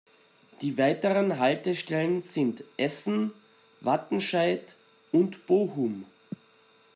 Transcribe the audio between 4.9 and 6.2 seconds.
und Bochum.